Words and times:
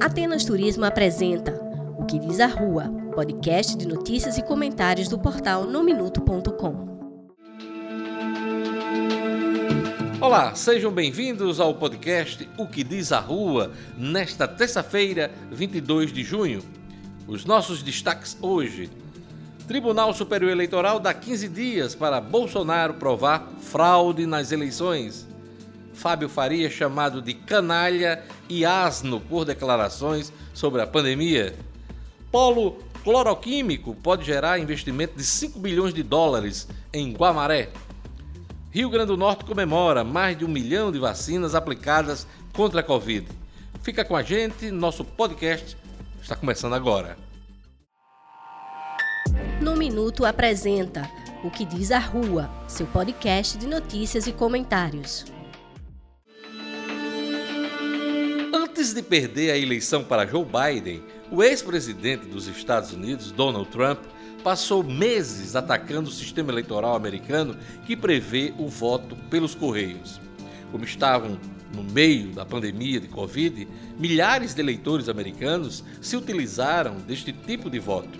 Atenas 0.00 0.44
Turismo 0.44 0.84
apresenta 0.84 1.52
O 1.98 2.04
que 2.04 2.18
diz 2.18 2.40
a 2.40 2.46
Rua, 2.46 2.88
podcast 3.14 3.76
de 3.76 3.86
notícias 3.86 4.38
e 4.38 4.42
comentários 4.42 5.08
do 5.08 5.18
portal 5.18 5.64
nominuto.com. 5.64 6.94
Olá, 10.20 10.54
sejam 10.54 10.90
bem-vindos 10.90 11.60
ao 11.60 11.74
podcast 11.74 12.48
O 12.56 12.66
que 12.66 12.82
diz 12.82 13.12
a 13.12 13.20
Rua, 13.20 13.72
nesta 13.96 14.48
terça-feira, 14.48 15.30
22 15.50 16.12
de 16.12 16.22
junho. 16.22 16.62
Os 17.26 17.44
nossos 17.44 17.82
destaques 17.82 18.36
hoje. 18.40 18.90
Tribunal 19.66 20.12
Superior 20.12 20.50
Eleitoral 20.50 21.00
dá 21.00 21.14
15 21.14 21.48
dias 21.48 21.94
para 21.94 22.20
Bolsonaro 22.20 22.94
provar 22.94 23.48
fraude 23.60 24.26
nas 24.26 24.52
eleições. 24.52 25.33
Fábio 25.94 26.28
Faria 26.28 26.68
chamado 26.68 27.22
de 27.22 27.32
canalha 27.34 28.22
e 28.48 28.64
asno 28.64 29.20
por 29.20 29.44
declarações 29.44 30.32
sobre 30.52 30.82
a 30.82 30.86
pandemia. 30.86 31.54
Polo 32.30 32.78
cloroquímico 33.02 33.94
pode 33.94 34.24
gerar 34.24 34.58
investimento 34.58 35.16
de 35.16 35.24
5 35.24 35.58
bilhões 35.58 35.94
de 35.94 36.02
dólares 36.02 36.66
em 36.92 37.12
Guamaré. 37.12 37.70
Rio 38.70 38.90
Grande 38.90 39.08
do 39.08 39.16
Norte 39.16 39.44
comemora 39.44 40.02
mais 40.02 40.36
de 40.36 40.44
um 40.44 40.48
milhão 40.48 40.90
de 40.90 40.98
vacinas 40.98 41.54
aplicadas 41.54 42.26
contra 42.52 42.80
a 42.80 42.82
Covid. 42.82 43.26
Fica 43.82 44.04
com 44.04 44.16
a 44.16 44.22
gente, 44.22 44.70
nosso 44.70 45.04
podcast 45.04 45.76
está 46.20 46.34
começando 46.34 46.74
agora. 46.74 47.16
No 49.60 49.76
Minuto 49.76 50.24
apresenta 50.24 51.08
O 51.44 51.50
que 51.50 51.64
diz 51.64 51.90
a 51.90 51.98
Rua, 51.98 52.50
seu 52.66 52.86
podcast 52.86 53.58
de 53.58 53.66
notícias 53.66 54.26
e 54.26 54.32
comentários. 54.32 55.33
Antes 58.84 58.96
de 58.96 59.02
perder 59.02 59.50
a 59.50 59.56
eleição 59.56 60.04
para 60.04 60.26
Joe 60.26 60.44
Biden, 60.44 61.02
o 61.30 61.42
ex-presidente 61.42 62.26
dos 62.26 62.46
Estados 62.46 62.92
Unidos, 62.92 63.32
Donald 63.32 63.70
Trump, 63.70 64.00
passou 64.42 64.84
meses 64.84 65.56
atacando 65.56 66.10
o 66.10 66.12
sistema 66.12 66.52
eleitoral 66.52 66.94
americano 66.94 67.56
que 67.86 67.96
prevê 67.96 68.52
o 68.58 68.68
voto 68.68 69.16
pelos 69.30 69.54
correios. 69.54 70.20
Como 70.70 70.84
estavam 70.84 71.40
no 71.74 71.82
meio 71.82 72.32
da 72.34 72.44
pandemia 72.44 73.00
de 73.00 73.08
Covid, 73.08 73.66
milhares 73.98 74.52
de 74.52 74.60
eleitores 74.60 75.08
americanos 75.08 75.82
se 75.98 76.14
utilizaram 76.14 76.96
deste 76.96 77.32
tipo 77.32 77.70
de 77.70 77.78
voto. 77.78 78.18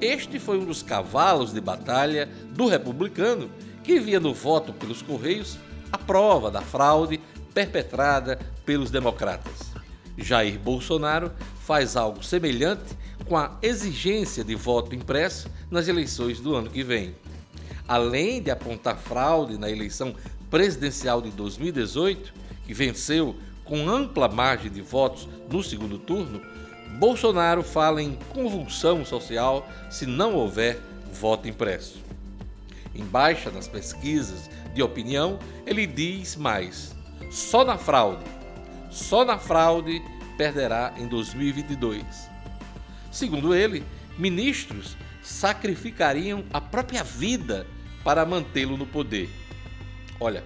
Este 0.00 0.38
foi 0.38 0.56
um 0.56 0.66
dos 0.66 0.84
cavalos 0.84 1.52
de 1.52 1.60
batalha 1.60 2.28
do 2.52 2.68
republicano 2.68 3.50
que 3.82 3.98
via 3.98 4.20
no 4.20 4.32
voto 4.32 4.72
pelos 4.72 5.02
correios 5.02 5.58
a 5.90 5.98
prova 5.98 6.48
da 6.48 6.60
fraude 6.60 7.20
perpetrada 7.52 8.38
pelos 8.64 8.92
democratas. 8.92 9.75
Jair 10.16 10.58
Bolsonaro 10.58 11.30
faz 11.60 11.96
algo 11.96 12.22
semelhante 12.22 12.96
com 13.26 13.36
a 13.36 13.56
exigência 13.62 14.44
de 14.44 14.54
voto 14.54 14.94
impresso 14.94 15.50
nas 15.70 15.88
eleições 15.88 16.40
do 16.40 16.54
ano 16.54 16.70
que 16.70 16.82
vem. 16.82 17.14
Além 17.88 18.42
de 18.42 18.50
apontar 18.50 18.96
fraude 18.96 19.58
na 19.58 19.70
eleição 19.70 20.14
presidencial 20.50 21.20
de 21.20 21.30
2018, 21.30 22.32
que 22.64 22.74
venceu 22.74 23.36
com 23.64 23.88
ampla 23.88 24.28
margem 24.28 24.70
de 24.70 24.80
votos 24.80 25.28
no 25.50 25.62
segundo 25.62 25.98
turno, 25.98 26.40
Bolsonaro 26.98 27.62
fala 27.62 28.02
em 28.02 28.18
convulsão 28.30 29.04
social 29.04 29.68
se 29.90 30.06
não 30.06 30.34
houver 30.34 30.80
voto 31.12 31.48
impresso. 31.48 31.98
Em 32.94 33.04
baixa 33.04 33.50
nas 33.50 33.68
pesquisas 33.68 34.48
de 34.72 34.82
opinião, 34.82 35.38
ele 35.66 35.86
diz 35.86 36.36
mais: 36.36 36.94
só 37.30 37.64
na 37.64 37.76
fraude, 37.76 38.24
só 38.90 39.24
na 39.24 39.38
fraude 39.38 40.02
perderá 40.36 40.92
em 40.96 41.06
2022. 41.06 42.04
Segundo 43.10 43.54
ele, 43.54 43.84
ministros 44.18 44.96
sacrificariam 45.22 46.44
a 46.52 46.60
própria 46.60 47.02
vida 47.02 47.66
para 48.04 48.24
mantê-lo 48.24 48.76
no 48.76 48.86
poder. 48.86 49.28
Olha, 50.20 50.44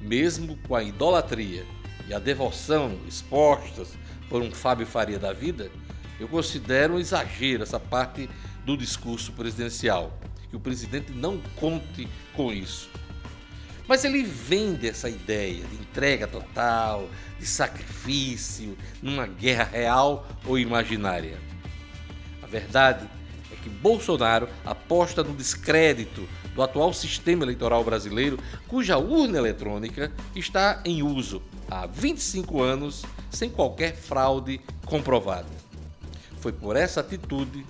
mesmo 0.00 0.56
com 0.68 0.74
a 0.74 0.82
idolatria 0.82 1.66
e 2.08 2.14
a 2.14 2.18
devoção 2.18 2.98
expostas 3.06 3.98
por 4.28 4.40
um 4.42 4.50
Fábio 4.50 4.86
Faria 4.86 5.18
da 5.18 5.32
vida, 5.32 5.70
eu 6.18 6.28
considero 6.28 6.94
um 6.94 6.98
exagero 6.98 7.62
essa 7.62 7.80
parte 7.80 8.28
do 8.64 8.76
discurso 8.76 9.32
presidencial. 9.32 10.18
Que 10.48 10.56
o 10.56 10.60
presidente 10.60 11.12
não 11.12 11.38
conte 11.56 12.08
com 12.34 12.52
isso. 12.52 12.90
Mas 13.90 14.04
ele 14.04 14.22
vende 14.22 14.88
essa 14.88 15.10
ideia 15.10 15.64
de 15.64 15.74
entrega 15.74 16.28
total, 16.28 17.08
de 17.40 17.44
sacrifício, 17.44 18.78
numa 19.02 19.26
guerra 19.26 19.64
real 19.64 20.28
ou 20.46 20.56
imaginária. 20.56 21.36
A 22.40 22.46
verdade 22.46 23.04
é 23.52 23.56
que 23.56 23.68
Bolsonaro 23.68 24.48
aposta 24.64 25.24
no 25.24 25.34
descrédito 25.34 26.24
do 26.54 26.62
atual 26.62 26.94
sistema 26.94 27.42
eleitoral 27.42 27.82
brasileiro, 27.82 28.38
cuja 28.68 28.96
urna 28.96 29.38
eletrônica 29.38 30.12
está 30.36 30.80
em 30.84 31.02
uso 31.02 31.42
há 31.68 31.84
25 31.84 32.62
anos 32.62 33.04
sem 33.28 33.50
qualquer 33.50 33.96
fraude 33.96 34.60
comprovada. 34.86 35.50
Foi 36.38 36.52
por 36.52 36.76
essa 36.76 37.00
atitude 37.00 37.66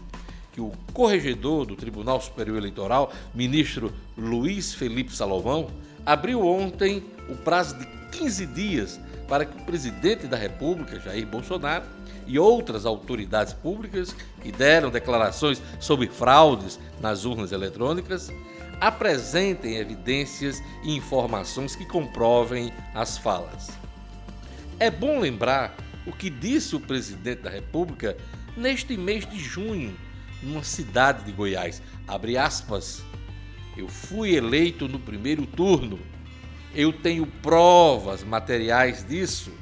que 0.52 0.60
o 0.60 0.70
corregedor 0.92 1.64
do 1.64 1.76
Tribunal 1.76 2.20
Superior 2.20 2.58
Eleitoral, 2.58 3.10
ministro 3.34 3.90
Luiz 4.18 4.74
Felipe 4.74 5.16
Salomão, 5.16 5.70
abriu 6.10 6.44
ontem 6.44 7.04
o 7.28 7.36
prazo 7.36 7.78
de 7.78 7.86
15 8.18 8.46
dias 8.46 9.00
para 9.28 9.44
que 9.44 9.56
o 9.56 9.64
presidente 9.64 10.26
da 10.26 10.36
República, 10.36 10.98
Jair 10.98 11.24
Bolsonaro, 11.24 11.84
e 12.26 12.36
outras 12.36 12.84
autoridades 12.84 13.52
públicas 13.52 14.14
que 14.42 14.50
deram 14.50 14.90
declarações 14.90 15.62
sobre 15.78 16.08
fraudes 16.08 16.80
nas 17.00 17.24
urnas 17.24 17.52
eletrônicas 17.52 18.28
apresentem 18.80 19.76
evidências 19.76 20.60
e 20.82 20.96
informações 20.96 21.76
que 21.76 21.84
comprovem 21.84 22.72
as 22.92 23.16
falas. 23.16 23.70
É 24.80 24.90
bom 24.90 25.20
lembrar 25.20 25.76
o 26.04 26.10
que 26.12 26.28
disse 26.28 26.74
o 26.74 26.80
presidente 26.80 27.42
da 27.42 27.50
República 27.50 28.16
neste 28.56 28.96
mês 28.96 29.24
de 29.24 29.38
junho, 29.38 29.96
numa 30.42 30.64
cidade 30.64 31.24
de 31.24 31.30
Goiás. 31.30 31.80
Abre 32.08 32.36
aspas. 32.36 33.04
Eu 33.76 33.88
fui 33.88 34.34
eleito 34.34 34.88
no 34.88 34.98
primeiro 34.98 35.46
turno. 35.46 35.98
Eu 36.74 36.92
tenho 36.92 37.26
provas 37.26 38.22
materiais 38.22 39.06
disso, 39.06 39.52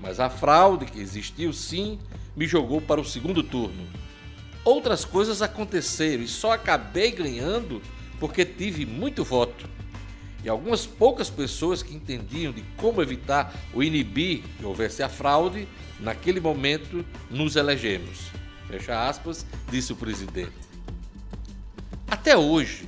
mas 0.00 0.20
a 0.20 0.30
fraude 0.30 0.86
que 0.86 1.00
existiu 1.00 1.52
sim 1.52 1.98
me 2.34 2.46
jogou 2.46 2.80
para 2.80 3.00
o 3.00 3.04
segundo 3.04 3.42
turno. 3.42 3.86
Outras 4.64 5.04
coisas 5.04 5.42
aconteceram 5.42 6.22
e 6.22 6.28
só 6.28 6.52
acabei 6.52 7.12
ganhando 7.12 7.80
porque 8.18 8.44
tive 8.44 8.84
muito 8.84 9.22
voto. 9.22 9.68
E 10.42 10.48
algumas 10.48 10.86
poucas 10.86 11.28
pessoas 11.28 11.82
que 11.82 11.94
entendiam 11.94 12.52
de 12.52 12.62
como 12.76 13.02
evitar 13.02 13.54
ou 13.74 13.82
inibir 13.82 14.42
que 14.58 14.64
houvesse 14.64 15.02
a 15.02 15.08
fraude, 15.08 15.66
naquele 15.98 16.40
momento 16.40 17.04
nos 17.30 17.56
elegemos. 17.56 18.30
Fecha 18.68 19.08
aspas, 19.08 19.46
disse 19.70 19.92
o 19.92 19.96
presidente. 19.96 20.52
Até 22.08 22.36
hoje, 22.36 22.85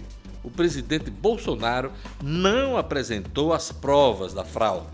o 0.49 0.51
presidente 0.51 1.11
Bolsonaro 1.11 1.93
não 2.23 2.79
apresentou 2.79 3.53
as 3.53 3.71
provas 3.71 4.33
da 4.33 4.45
fraude. 4.45 4.87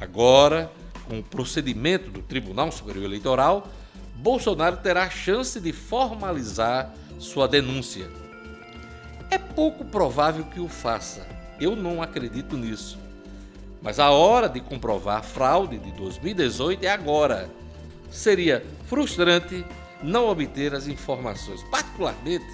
Agora, 0.00 0.70
com 1.08 1.20
o 1.20 1.22
procedimento 1.22 2.10
do 2.10 2.20
Tribunal 2.20 2.72
Superior 2.72 3.04
Eleitoral, 3.04 3.68
Bolsonaro 4.16 4.78
terá 4.78 5.04
a 5.04 5.10
chance 5.10 5.60
de 5.60 5.72
formalizar 5.72 6.92
sua 7.20 7.46
denúncia. 7.46 8.10
É 9.30 9.38
pouco 9.38 9.84
provável 9.84 10.44
que 10.44 10.58
o 10.58 10.68
faça. 10.68 11.24
Eu 11.60 11.76
não 11.76 12.02
acredito 12.02 12.56
nisso. 12.56 12.98
Mas 13.80 14.00
a 14.00 14.10
hora 14.10 14.48
de 14.48 14.60
comprovar 14.60 15.18
a 15.18 15.22
fraude 15.22 15.78
de 15.78 15.92
2018 15.92 16.84
é 16.84 16.88
agora. 16.88 17.48
Seria 18.10 18.64
frustrante 18.86 19.64
não 20.02 20.28
obter 20.28 20.74
as 20.74 20.88
informações. 20.88 21.62
Particularmente, 21.64 22.46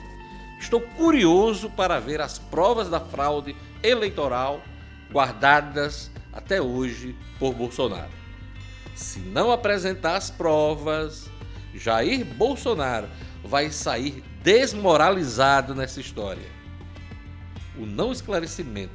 estou 0.65 0.81
curioso 0.81 1.69
para 1.71 2.01
ver 2.01 2.21
as 2.21 2.39
provas 2.39 2.89
da 2.89 2.99
fraude 2.99 3.55
eleitoral 3.83 4.63
guardadas 5.13 6.11
até 6.33 6.61
hoje 6.61 7.15
por 7.39 7.55
Bolsonaro. 7.55 8.11
Se 8.95 9.19
não 9.19 9.53
apresentar 9.53 10.17
as 10.17 10.31
provas, 10.31 11.29
Jair 11.75 12.25
Bolsonaro 12.25 13.09
vai 13.45 13.71
sair 13.71 14.25
desmoralizado 14.43 15.75
nessa 15.75 16.01
história 16.01 16.55
o 17.77 17.85
não 17.85 18.13
esclarecimento 18.13 18.93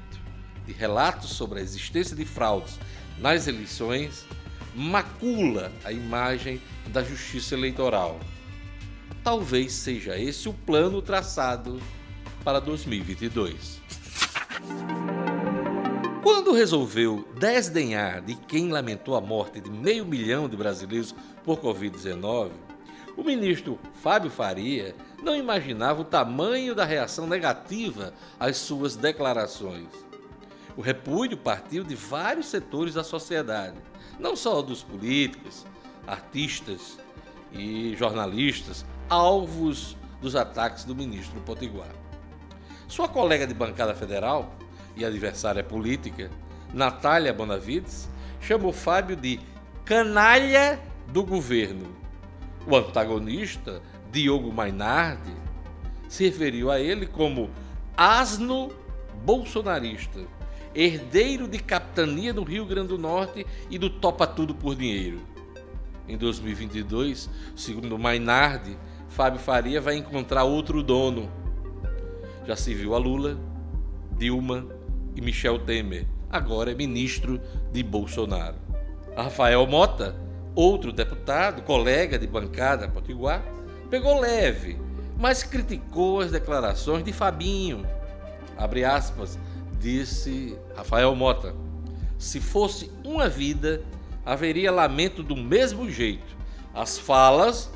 de 0.65 0.73
relatos 0.73 1.31
sobre 1.31 1.59
a 1.59 1.61
existência 1.61 2.15
de 2.15 2.25
fraudes 2.25 2.79
nas 3.17 3.47
eleições 3.47 4.25
macula 4.73 5.71
a 5.83 5.91
imagem 5.91 6.61
da 6.87 7.03
justiça 7.03 7.55
eleitoral. 7.55 8.19
Talvez 9.23 9.73
seja 9.73 10.17
esse 10.17 10.47
o 10.49 10.53
plano 10.53 11.01
traçado 11.01 11.79
para 12.43 12.59
2022. 12.59 13.79
Quando 16.23 16.53
resolveu 16.53 17.27
desdenhar 17.39 18.21
de 18.21 18.35
quem 18.35 18.71
lamentou 18.71 19.15
a 19.15 19.21
morte 19.21 19.59
de 19.61 19.69
meio 19.69 20.05
milhão 20.05 20.49
de 20.49 20.57
brasileiros 20.57 21.13
por 21.43 21.59
Covid-19, 21.59 22.51
o 23.15 23.23
ministro 23.23 23.77
Fábio 24.01 24.31
Faria 24.31 24.95
não 25.21 25.35
imaginava 25.35 26.01
o 26.01 26.05
tamanho 26.05 26.73
da 26.73 26.85
reação 26.85 27.27
negativa 27.27 28.13
às 28.39 28.57
suas 28.57 28.95
declarações. 28.95 29.89
O 30.77 30.81
repúdio 30.81 31.37
partiu 31.37 31.83
de 31.83 31.95
vários 31.95 32.45
setores 32.45 32.93
da 32.93 33.03
sociedade, 33.03 33.77
não 34.17 34.35
só 34.35 34.61
dos 34.61 34.81
políticos, 34.81 35.65
artistas 36.07 36.97
e 37.51 37.95
jornalistas, 37.97 38.85
alvos 39.09 39.97
dos 40.21 40.35
ataques 40.35 40.83
do 40.83 40.95
ministro 40.95 41.39
Potiguar. 41.41 41.91
Sua 42.87 43.07
colega 43.07 43.47
de 43.47 43.53
bancada 43.53 43.93
federal, 43.93 44.55
e 44.99 45.05
adversária 45.05 45.63
política, 45.63 46.29
Natália 46.73 47.33
Bonavides, 47.33 48.09
chamou 48.41 48.73
Fábio 48.73 49.15
de 49.15 49.39
canalha 49.85 50.79
do 51.07 51.23
governo. 51.23 51.95
O 52.67 52.75
antagonista, 52.75 53.81
Diogo 54.11 54.51
Mainardi, 54.51 55.33
se 56.07 56.25
referiu 56.25 56.69
a 56.69 56.79
ele 56.79 57.05
como 57.05 57.49
asno 57.95 58.71
bolsonarista, 59.23 60.19
herdeiro 60.75 61.47
de 61.47 61.59
capitania 61.59 62.33
do 62.33 62.43
Rio 62.43 62.65
Grande 62.65 62.89
do 62.89 62.97
Norte 62.97 63.45
e 63.69 63.77
do 63.77 63.89
topa 63.89 64.27
tudo 64.27 64.53
por 64.53 64.75
dinheiro. 64.75 65.19
Em 66.07 66.17
2022, 66.17 67.29
segundo 67.55 67.97
Mainardi, 67.97 68.77
Fábio 69.09 69.39
Faria 69.39 69.81
vai 69.81 69.97
encontrar 69.97 70.43
outro 70.43 70.81
dono. 70.83 71.29
Já 72.45 72.55
se 72.55 72.73
viu 72.73 72.95
a 72.95 72.97
Lula, 72.97 73.37
Dilma 74.17 74.67
e 75.15 75.21
Michel 75.21 75.59
Temer. 75.59 76.07
Agora 76.29 76.71
é 76.71 76.75
ministro 76.75 77.41
de 77.71 77.81
Bolsonaro. 77.83 78.55
Rafael 79.15 79.65
Mota, 79.65 80.15
outro 80.55 80.93
deputado, 80.93 81.63
colega 81.63 82.17
de 82.17 82.27
bancada 82.27 82.87
potiguar, 82.87 83.43
pegou 83.89 84.19
leve, 84.19 84.79
mas 85.17 85.43
criticou 85.43 86.21
as 86.21 86.31
declarações 86.31 87.03
de 87.03 87.11
Fabinho. 87.11 87.85
Abre 88.55 88.85
aspas, 88.85 89.39
disse 89.79 90.57
Rafael 90.75 91.13
Mota. 91.15 91.55
Se 92.17 92.39
fosse 92.39 92.91
uma 93.03 93.27
vida, 93.27 93.81
haveria 94.25 94.71
lamento 94.71 95.23
do 95.23 95.35
mesmo 95.35 95.89
jeito. 95.89 96.37
As 96.73 96.97
falas 96.99 97.71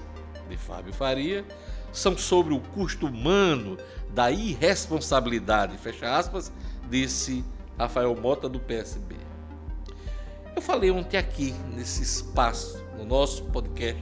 de 0.49 0.57
Fábio 0.57 0.93
Faria 0.93 1.45
são 1.91 2.17
sobre 2.17 2.53
o 2.53 2.59
custo 2.59 3.07
humano 3.07 3.77
da 4.13 4.31
irresponsabilidade, 4.31 5.77
fecha 5.77 6.17
aspas, 6.17 6.51
disse 6.89 7.43
Rafael 7.77 8.15
Mota 8.15 8.49
do 8.49 8.59
PSB. 8.59 9.15
Eu 10.55 10.61
falei 10.61 10.91
ontem 10.91 11.17
aqui, 11.17 11.53
nesse 11.75 12.03
espaço, 12.03 12.83
no 12.97 13.05
nosso 13.05 13.43
podcast, 13.45 14.01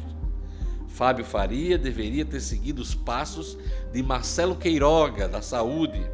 Fábio 0.88 1.24
Faria 1.24 1.78
deveria 1.78 2.26
ter 2.26 2.42
seguido 2.42 2.82
os 2.82 2.94
passos 2.94 3.58
de 3.94 4.04
Marcelo 4.04 4.56
Queiroga, 4.56 5.28
da 5.28 5.42
Saúde. 5.42 6.06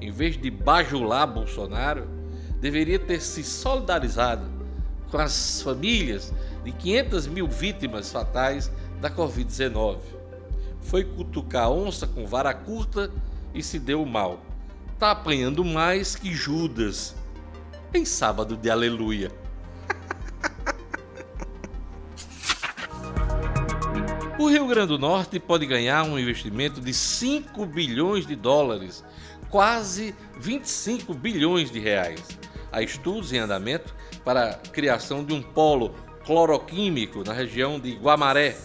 Em 0.00 0.10
vez 0.10 0.36
de 0.36 0.50
bajular 0.50 1.26
Bolsonaro, 1.26 2.06
deveria 2.60 2.98
ter 2.98 3.20
se 3.20 3.42
solidarizado 3.42 4.46
com 5.10 5.18
as 5.18 5.62
famílias 5.62 6.32
de 6.62 6.72
500 6.72 7.26
mil 7.26 7.48
vítimas 7.48 8.12
fatais 8.12 8.70
da 9.04 9.10
Covid-19. 9.10 9.98
Foi 10.80 11.04
cutucar 11.04 11.70
onça 11.70 12.06
com 12.06 12.26
vara 12.26 12.54
curta 12.54 13.12
e 13.52 13.62
se 13.62 13.78
deu 13.78 14.02
mal 14.06 14.40
está 14.94 15.10
apanhando 15.10 15.62
mais 15.62 16.16
que 16.16 16.32
Judas 16.32 17.14
em 17.92 18.06
sábado 18.06 18.56
de 18.56 18.70
aleluia. 18.70 19.30
O 24.38 24.48
Rio 24.48 24.66
Grande 24.66 24.88
do 24.88 24.98
Norte 24.98 25.38
pode 25.38 25.64
ganhar 25.66 26.02
um 26.04 26.18
investimento 26.18 26.80
de 26.80 26.92
5 26.92 27.66
bilhões 27.66 28.26
de 28.26 28.34
dólares, 28.34 29.04
quase 29.48 30.14
25 30.38 31.14
bilhões 31.14 31.70
de 31.70 31.78
reais. 31.78 32.20
Há 32.72 32.82
estudos 32.82 33.32
em 33.32 33.38
andamento 33.38 33.94
para 34.24 34.50
a 34.50 34.54
criação 34.54 35.24
de 35.24 35.32
um 35.32 35.40
polo 35.40 35.94
cloroquímico 36.24 37.22
na 37.24 37.32
região 37.32 37.78
de 37.78 37.92
Guamaré, 37.94 38.56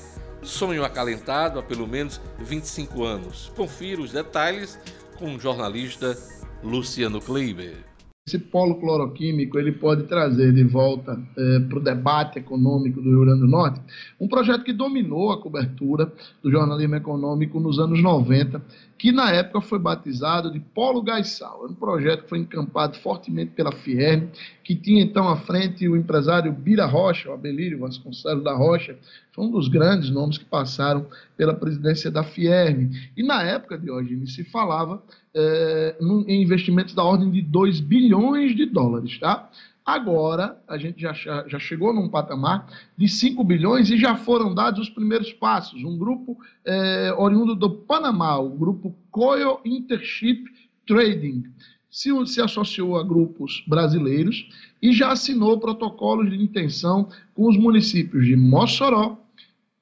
sonho 0.41 0.83
acalentado 0.83 1.59
há 1.59 1.63
pelo 1.63 1.87
menos 1.87 2.19
25 2.39 3.03
anos. 3.03 3.51
Confira 3.55 4.01
os 4.01 4.11
detalhes 4.11 4.79
com 5.17 5.35
o 5.35 5.39
jornalista 5.39 6.17
Luciano 6.63 7.21
Kleiber. 7.21 7.89
Esse 8.27 8.37
polo 8.37 8.75
cloroquímico 8.79 9.57
ele 9.57 9.71
pode 9.71 10.03
trazer 10.03 10.53
de 10.53 10.63
volta 10.63 11.19
é, 11.35 11.59
para 11.61 11.79
o 11.79 11.81
debate 11.81 12.37
econômico 12.37 13.01
do 13.01 13.09
Rio 13.09 13.21
Grande 13.21 13.39
do 13.39 13.47
Norte 13.47 13.81
um 14.19 14.27
projeto 14.27 14.63
que 14.63 14.71
dominou 14.71 15.31
a 15.31 15.41
cobertura 15.41 16.13
do 16.43 16.51
jornalismo 16.51 16.95
econômico 16.95 17.59
nos 17.59 17.79
anos 17.79 18.03
90, 18.03 18.61
que 18.99 19.13
na 19.13 19.31
época 19.31 19.61
foi 19.61 19.79
batizado 19.79 20.51
de 20.51 20.59
Polo 20.59 21.01
Gaisal. 21.01 21.65
É 21.65 21.71
um 21.71 21.73
projeto 21.73 22.23
que 22.23 22.29
foi 22.29 22.39
encampado 22.39 22.97
fortemente 22.97 23.51
pela 23.51 23.71
Fierme, 23.71 24.29
que 24.61 24.75
tinha 24.75 25.01
então 25.01 25.29
à 25.29 25.37
frente 25.37 25.87
o 25.87 25.95
empresário 25.95 26.51
Bira 26.51 26.85
Rocha, 26.85 27.29
o 27.29 27.33
Abelírio 27.33 27.79
Vasconcelos 27.79 28.43
da 28.43 28.53
Rocha, 28.53 28.97
foi 29.31 29.45
um 29.45 29.51
dos 29.51 29.69
grandes 29.69 30.09
nomes 30.09 30.37
que 30.37 30.43
passaram 30.43 31.07
pela 31.37 31.53
presidência 31.53 32.11
da 32.11 32.25
Fierme. 32.25 33.09
E 33.15 33.23
na 33.23 33.41
época, 33.41 33.77
Diógenes, 33.77 34.35
se 34.35 34.43
falava 34.43 35.01
é, 35.33 35.95
em 36.27 36.43
investimentos 36.43 36.93
da 36.93 37.03
ordem 37.03 37.31
de 37.31 37.41
2 37.41 37.79
bilhões 37.79 38.53
de 38.53 38.65
dólares, 38.65 39.17
tá? 39.17 39.49
Agora, 39.89 40.61
a 40.67 40.77
gente 40.77 41.01
já, 41.01 41.13
já 41.13 41.57
chegou 41.57 41.91
num 41.91 42.07
patamar 42.07 42.67
de 42.95 43.07
5 43.07 43.43
bilhões 43.43 43.89
e 43.89 43.97
já 43.97 44.15
foram 44.15 44.53
dados 44.53 44.81
os 44.81 44.89
primeiros 44.89 45.33
passos. 45.33 45.83
Um 45.83 45.97
grupo 45.97 46.37
é, 46.63 47.11
oriundo 47.17 47.55
do 47.55 47.71
Panamá, 47.71 48.37
o 48.37 48.51
grupo 48.51 48.95
Coil 49.09 49.59
Intership 49.65 50.43
Trading, 50.85 51.43
se, 51.89 52.11
se 52.27 52.39
associou 52.39 52.97
a 52.97 53.03
grupos 53.03 53.63
brasileiros 53.67 54.47
e 54.79 54.93
já 54.93 55.11
assinou 55.11 55.59
protocolos 55.59 56.29
de 56.29 56.39
intenção 56.39 57.09
com 57.33 57.47
os 57.47 57.57
municípios 57.57 58.27
de 58.27 58.35
Mossoró, 58.35 59.17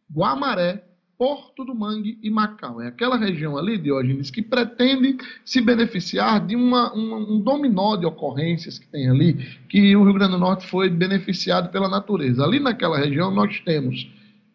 Guamaré, 0.10 0.87
Porto 1.18 1.66
do 1.66 1.74
Mangue 1.74 2.20
e 2.22 2.30
Macau. 2.30 2.80
É 2.80 2.88
aquela 2.88 3.18
região 3.18 3.58
ali, 3.58 3.78
Diógenes, 3.78 4.30
que 4.30 4.42
pretende 4.42 5.18
se 5.44 5.60
beneficiar 5.60 6.46
de 6.46 6.56
uma, 6.56 6.94
um 6.94 7.40
dominó 7.40 7.96
de 7.96 8.06
ocorrências 8.06 8.78
que 8.78 8.88
tem 8.88 9.10
ali, 9.10 9.34
que 9.68 9.96
o 9.96 10.04
Rio 10.04 10.14
Grande 10.14 10.34
do 10.34 10.38
Norte 10.38 10.68
foi 10.68 10.90
beneficiado 10.90 11.72
pela 11.72 11.90
natureza. 11.90 12.44
Ali 12.44 12.60
naquela 12.60 12.98
região 12.98 13.32
nós 13.32 13.60
temos 13.62 14.08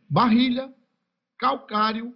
barrilha, 0.08 0.70
calcário, 1.36 2.14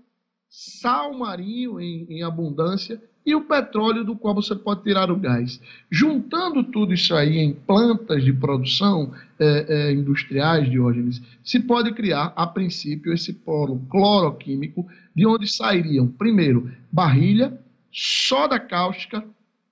sal 0.48 1.12
marinho 1.12 1.80
em, 1.80 2.06
em 2.08 2.22
abundância 2.22 3.02
e 3.26 3.34
o 3.34 3.40
petróleo 3.40 4.04
do 4.04 4.14
qual 4.14 4.32
você 4.32 4.54
pode 4.54 4.84
tirar 4.84 5.10
o 5.10 5.16
gás. 5.16 5.60
Juntando 5.90 6.62
tudo 6.62 6.94
isso 6.94 7.12
aí 7.12 7.38
em 7.38 7.52
plantas 7.52 8.24
de 8.24 8.32
produção 8.32 9.12
é, 9.38 9.66
é, 9.68 9.92
industriais, 9.92 10.70
Diógenes, 10.70 11.20
se 11.42 11.58
pode 11.58 11.92
criar, 11.92 12.32
a 12.36 12.46
princípio, 12.46 13.12
esse 13.12 13.32
polo 13.32 13.80
cloroquímico, 13.90 14.86
de 15.14 15.26
onde 15.26 15.48
sairiam, 15.48 16.06
primeiro, 16.06 16.70
barrilha, 16.92 17.58
soda 17.90 18.60
cáustica, 18.60 19.24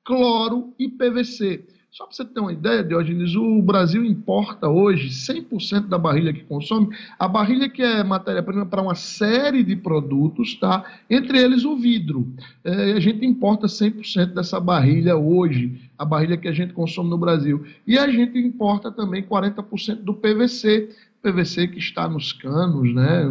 cloro 0.04 0.74
e 0.76 0.88
PVC. 0.88 1.64
Só 1.94 2.06
para 2.06 2.16
você 2.16 2.24
ter 2.24 2.40
uma 2.40 2.52
ideia, 2.52 2.82
Diógenes, 2.82 3.36
o 3.36 3.62
Brasil 3.62 4.04
importa 4.04 4.68
hoje 4.68 5.10
100% 5.10 5.86
da 5.86 5.96
barrilha 5.96 6.32
que 6.32 6.42
consome, 6.42 6.88
a 7.16 7.28
barrilha 7.28 7.68
que 7.68 7.80
é 7.82 8.02
matéria-prima 8.02 8.66
para 8.66 8.82
uma 8.82 8.96
série 8.96 9.62
de 9.62 9.76
produtos, 9.76 10.56
tá? 10.56 10.84
entre 11.08 11.38
eles 11.38 11.64
o 11.64 11.76
vidro. 11.76 12.26
É, 12.64 12.94
a 12.94 12.98
gente 12.98 13.24
importa 13.24 13.68
100% 13.68 14.34
dessa 14.34 14.58
barrilha 14.58 15.16
hoje, 15.16 15.88
a 15.96 16.04
barrilha 16.04 16.36
que 16.36 16.48
a 16.48 16.52
gente 16.52 16.72
consome 16.72 17.10
no 17.10 17.16
Brasil. 17.16 17.64
E 17.86 17.96
a 17.96 18.10
gente 18.10 18.36
importa 18.40 18.90
também 18.90 19.22
40% 19.22 20.02
do 20.02 20.14
PVC, 20.14 20.88
PVC 21.22 21.68
que 21.68 21.78
está 21.78 22.08
nos 22.08 22.32
canos, 22.32 22.92
né, 22.92 23.22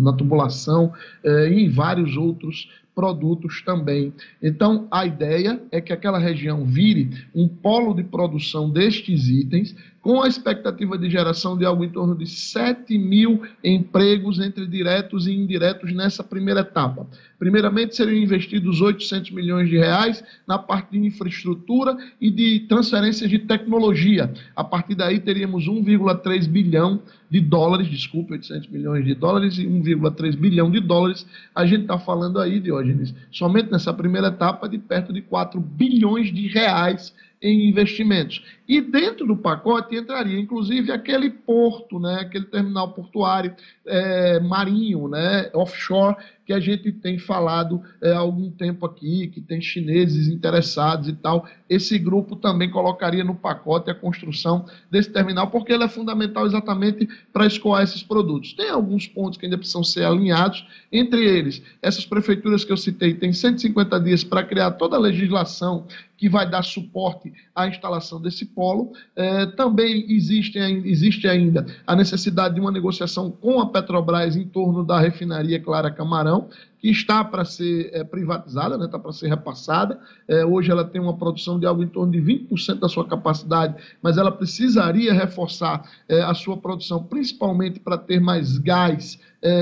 na 0.00 0.12
tubulação 0.12 0.92
é, 1.22 1.48
e 1.48 1.64
em 1.64 1.70
vários 1.70 2.16
outros 2.16 2.68
produtos 3.00 3.62
também. 3.62 4.12
Então, 4.42 4.86
a 4.90 5.06
ideia 5.06 5.58
é 5.72 5.80
que 5.80 5.90
aquela 5.90 6.18
região 6.18 6.66
vire 6.66 7.08
um 7.34 7.48
polo 7.48 7.94
de 7.94 8.04
produção 8.04 8.68
destes 8.68 9.26
itens, 9.26 9.74
com 10.02 10.22
a 10.22 10.28
expectativa 10.28 10.96
de 10.96 11.10
geração 11.10 11.56
de 11.56 11.64
algo 11.64 11.84
em 11.84 11.90
torno 11.90 12.16
de 12.16 12.26
7 12.26 12.96
mil 12.96 13.42
empregos 13.62 14.40
entre 14.40 14.66
diretos 14.66 15.26
e 15.26 15.32
indiretos 15.32 15.92
nessa 15.92 16.24
primeira 16.24 16.60
etapa. 16.60 17.06
Primeiramente, 17.38 17.96
seriam 17.96 18.22
investidos 18.22 18.80
800 18.80 19.30
milhões 19.30 19.68
de 19.68 19.76
reais 19.76 20.24
na 20.46 20.58
parte 20.58 20.92
de 20.92 20.98
infraestrutura 20.98 21.96
e 22.20 22.30
de 22.30 22.60
transferências 22.60 23.28
de 23.28 23.38
tecnologia. 23.40 24.32
A 24.56 24.64
partir 24.64 24.94
daí, 24.94 25.20
teríamos 25.20 25.66
1,3 25.66 26.48
bilhão 26.48 27.02
de 27.30 27.40
dólares, 27.40 27.88
desculpe, 27.88 28.32
800 28.32 28.68
milhões 28.68 29.04
de 29.04 29.14
dólares 29.14 29.58
e 29.58 29.66
1,3 29.66 30.36
bilhão 30.36 30.70
de 30.70 30.80
dólares. 30.80 31.26
A 31.54 31.64
gente 31.64 31.82
está 31.82 31.98
falando 31.98 32.40
aí, 32.40 32.58
Diógenes, 32.58 33.14
somente 33.30 33.70
nessa 33.70 33.92
primeira 33.92 34.28
etapa 34.28 34.68
de 34.68 34.78
perto 34.78 35.12
de 35.12 35.22
4 35.22 35.60
bilhões 35.60 36.32
de 36.32 36.48
reais 36.48 37.14
em 37.42 37.68
investimentos. 37.68 38.44
E 38.68 38.80
dentro 38.80 39.26
do 39.26 39.36
pacote 39.36 39.96
entraria, 39.96 40.38
inclusive, 40.38 40.92
aquele 40.92 41.30
porto, 41.30 41.98
né, 41.98 42.20
aquele 42.20 42.44
terminal 42.44 42.92
portuário 42.92 43.54
é, 43.86 44.38
marinho, 44.40 45.08
né, 45.08 45.50
offshore, 45.54 46.16
que 46.50 46.54
a 46.54 46.58
gente 46.58 46.90
tem 46.90 47.16
falado 47.16 47.80
é, 48.02 48.10
há 48.10 48.18
algum 48.18 48.50
tempo 48.50 48.84
aqui, 48.84 49.28
que 49.28 49.40
tem 49.40 49.60
chineses 49.60 50.26
interessados 50.26 51.08
e 51.08 51.12
tal. 51.12 51.46
Esse 51.68 51.96
grupo 51.96 52.34
também 52.34 52.68
colocaria 52.68 53.22
no 53.22 53.36
pacote 53.36 53.88
a 53.88 53.94
construção 53.94 54.66
desse 54.90 55.10
terminal, 55.10 55.46
porque 55.46 55.72
ele 55.72 55.84
é 55.84 55.88
fundamental 55.88 56.44
exatamente 56.44 57.08
para 57.32 57.46
escoar 57.46 57.84
esses 57.84 58.02
produtos. 58.02 58.52
Tem 58.52 58.68
alguns 58.68 59.06
pontos 59.06 59.38
que 59.38 59.46
ainda 59.46 59.56
precisam 59.56 59.84
ser 59.84 60.04
alinhados, 60.04 60.66
entre 60.90 61.24
eles, 61.24 61.62
essas 61.80 62.04
prefeituras 62.04 62.64
que 62.64 62.72
eu 62.72 62.76
citei 62.76 63.14
têm 63.14 63.32
150 63.32 64.00
dias 64.00 64.24
para 64.24 64.42
criar 64.42 64.72
toda 64.72 64.96
a 64.96 64.98
legislação 64.98 65.86
que 66.20 66.28
vai 66.28 66.48
dar 66.48 66.62
suporte 66.62 67.32
à 67.54 67.66
instalação 67.66 68.20
desse 68.20 68.44
polo. 68.44 68.92
É, 69.16 69.46
também 69.46 70.04
existe, 70.12 70.58
existe 70.58 71.26
ainda 71.26 71.64
a 71.86 71.96
necessidade 71.96 72.56
de 72.56 72.60
uma 72.60 72.70
negociação 72.70 73.30
com 73.30 73.58
a 73.58 73.70
Petrobras 73.70 74.36
em 74.36 74.44
torno 74.44 74.84
da 74.84 75.00
refinaria 75.00 75.58
Clara 75.58 75.90
Camarão, 75.90 76.39
que 76.80 76.88
está 76.88 77.22
para 77.22 77.44
ser 77.44 77.90
é, 77.92 78.02
privatizada, 78.02 78.78
né, 78.78 78.86
está 78.86 78.98
para 78.98 79.12
ser 79.12 79.28
repassada. 79.28 80.00
É, 80.26 80.44
hoje 80.44 80.70
ela 80.70 80.84
tem 80.84 81.00
uma 81.00 81.16
produção 81.16 81.58
de 81.58 81.66
algo 81.66 81.82
em 81.82 81.88
torno 81.88 82.12
de 82.12 82.20
20% 82.20 82.78
da 82.78 82.88
sua 82.88 83.06
capacidade, 83.06 83.74
mas 84.02 84.16
ela 84.16 84.32
precisaria 84.32 85.12
reforçar 85.12 85.88
é, 86.08 86.22
a 86.22 86.34
sua 86.34 86.56
produção, 86.56 87.02
principalmente 87.02 87.80
para 87.80 87.98
ter 87.98 88.20
mais 88.20 88.58
gás 88.58 89.18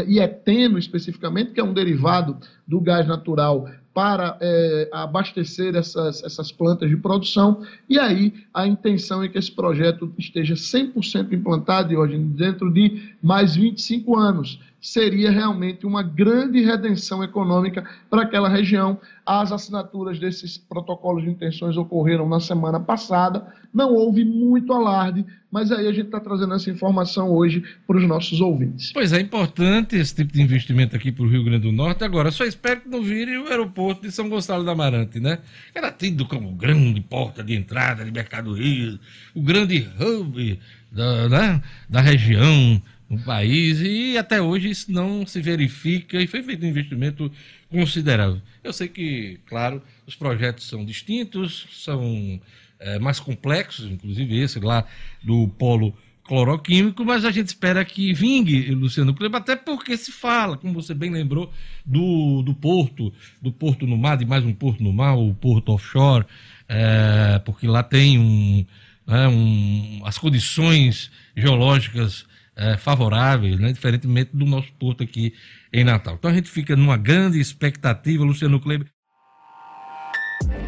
e 0.09 0.19
eteno 0.19 0.77
especificamente, 0.77 1.53
que 1.53 1.61
é 1.61 1.63
um 1.63 1.73
derivado 1.73 2.37
do 2.67 2.81
gás 2.81 3.07
natural 3.07 3.69
para 3.99 4.39
é, 4.41 4.89
abastecer 4.93 5.75
essas, 5.75 6.23
essas 6.23 6.53
plantas 6.53 6.89
de 6.89 6.97
produção, 6.97 7.63
e 7.89 7.99
aí 7.99 8.33
a 8.55 8.65
intenção 8.65 9.25
é 9.25 9.29
que 9.29 9.37
esse 9.37 9.51
projeto 9.51 10.15
esteja 10.17 10.55
100% 10.55 11.33
implantado, 11.33 11.97
hoje 11.97 12.17
dentro 12.17 12.73
de 12.73 13.13
mais 13.21 13.57
25 13.57 14.17
anos 14.17 14.61
seria 14.81 15.31
realmente 15.31 15.85
uma 15.85 16.03
grande 16.03 16.61
redenção 16.65 17.23
econômica 17.23 17.85
para 18.09 18.23
aquela 18.23 18.49
região. 18.49 18.99
As 19.27 19.53
assinaturas 19.53 20.19
desses 20.19 20.57
protocolos 20.57 21.25
de 21.25 21.31
intenções 21.31 21.77
ocorreram 21.77 22.29
na 22.29 22.41
semana 22.41 22.81
passada, 22.81 23.47
não 23.75 23.93
houve 23.93 24.25
muito 24.25 24.73
alarde, 24.73 25.27
mas 25.51 25.73
aí 25.73 25.87
a 25.87 25.93
gente 25.93 26.07
está 26.07 26.21
trazendo 26.21 26.55
essa 26.55 26.71
informação 26.71 27.31
hoje 27.31 27.63
para 27.87 27.97
os 27.97 28.07
nossos 28.07 28.41
ouvintes. 28.41 28.93
Pois 28.93 29.13
é, 29.13 29.21
importante 29.21 29.97
esse 29.97 30.15
tipo 30.15 30.33
de 30.33 30.41
investimento 30.41 30.95
aqui 30.95 31.11
para 31.11 31.25
o 31.25 31.29
Rio 31.29 31.45
Grande 31.45 31.63
do 31.63 31.73
Norte. 31.73 32.05
Agora, 32.05 32.31
só 32.31 32.45
espero 32.45 32.83
que 32.83 32.89
não 32.89 33.03
vire 33.03 33.37
o 33.37 33.49
aeroporto 33.49 34.03
de 34.03 34.13
São 34.13 34.29
Gonçalo 34.29 34.65
da 34.65 34.73
Amarante, 34.73 35.19
né? 35.21 35.39
Era 35.75 35.91
tido 35.91 36.27
como 36.27 36.53
grande 36.53 37.01
porta 37.01 37.43
de 37.43 37.55
entrada 37.55 38.05
de 38.05 38.11
mercadorias, 38.11 38.99
o 39.35 39.43
grande 39.43 39.87
hub 39.99 40.59
da, 40.91 41.29
né, 41.29 41.63
da 41.89 42.01
região 42.01 42.81
no 43.09 43.19
país 43.19 43.81
e 43.81 44.19
até 44.19 44.41
hoje 44.41 44.69
isso 44.69 44.93
não 44.93 45.27
se 45.27 45.41
verifica 45.41 46.21
e 46.21 46.27
foi 46.27 46.43
feito 46.43 46.65
um 46.65 46.69
investimento 46.69 47.33
considerável. 47.71 48.41
Eu 48.63 48.73
sei 48.73 48.89
que, 48.89 49.39
claro, 49.47 49.83
os 50.07 50.15
projetos 50.15 50.69
são 50.69 50.85
distintos, 50.85 51.67
são 51.73 52.41
é, 52.79 52.99
mais 52.99 53.19
complexos, 53.19 53.87
inclusive 53.87 54.39
esse 54.39 54.61
lá 54.61 54.85
do 55.23 55.49
polo 55.49 55.95
cloroquímico, 56.25 57.07
mas 57.07 57.25
a 57.25 57.31
gente 57.31 57.47
espera 57.47 57.83
que 57.87 58.13
vingue, 58.13 58.71
Luciano 58.73 59.15
Kleber, 59.15 59.41
até 59.41 59.57
porque 59.57 59.97
se 59.97 60.13
fala, 60.13 60.59
como 60.59 60.75
você 60.75 60.93
bem 60.93 61.11
lembrou, 61.11 61.51
do, 61.87 62.43
do 62.43 62.53
porto, 62.53 63.11
do 63.41 63.51
porto 63.51 63.87
no 63.87 63.97
mar, 63.97 64.19
de 64.19 64.27
mais 64.27 64.45
um 64.45 64.53
porto 64.53 64.83
no 64.83 64.93
mar, 64.93 65.17
o 65.17 65.33
porto 65.33 65.73
offshore, 65.73 66.27
é, 66.69 67.41
porque 67.47 67.67
lá 67.67 67.83
tem 67.83 68.19
um, 68.19 68.67
é, 69.07 69.27
um, 69.27 70.03
as 70.05 70.19
condições 70.19 71.11
geológicas 71.35 72.27
é, 72.59 72.77
favoráveis, 72.77 73.59
né, 73.59 73.73
diferentemente 73.73 74.37
do 74.37 74.45
nosso 74.45 74.73
porto 74.73 75.05
aqui 75.05 75.33
em 75.73 75.85
Natal. 75.85 76.17
Então 76.19 76.31
a 76.31 76.35
gente 76.35 76.51
fica 76.51 76.75
numa 76.75 76.97
grande 76.97 77.41
expectativa, 77.41 78.25
Luciano 78.25 78.61
Kleber. 78.61 78.89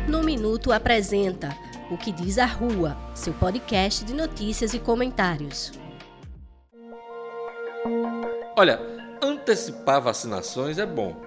No 0.08 0.22
Minuto 0.22 0.72
apresenta 0.72 1.56
O 1.90 1.98
que 1.98 2.12
diz 2.12 2.38
a 2.38 2.46
Rua, 2.46 2.96
seu 3.14 3.32
podcast 3.34 4.04
de 4.04 4.14
notícias 4.14 4.72
e 4.72 4.78
comentários. 4.78 5.72
Olha, 8.56 8.78
antecipar 9.22 10.00
vacinações 10.00 10.78
é 10.78 10.86
bom, 10.86 11.20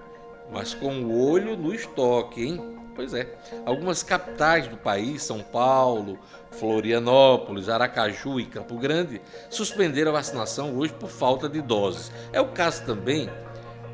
mas 0.51 0.73
com 0.73 1.03
o 1.03 1.29
olho 1.29 1.57
no 1.57 1.73
estoque, 1.73 2.43
hein? 2.43 2.82
Pois 2.95 3.13
é. 3.13 3.27
Algumas 3.65 4.03
capitais 4.03 4.67
do 4.67 4.77
país, 4.77 5.23
São 5.23 5.39
Paulo, 5.39 6.19
Florianópolis, 6.51 7.69
Aracaju 7.69 8.39
e 8.39 8.45
Campo 8.45 8.77
Grande, 8.77 9.21
suspenderam 9.49 10.11
a 10.11 10.15
vacinação 10.15 10.77
hoje 10.77 10.93
por 10.93 11.09
falta 11.09 11.49
de 11.49 11.61
doses. 11.61 12.11
É 12.31 12.39
o 12.39 12.49
caso 12.49 12.85
também 12.85 13.29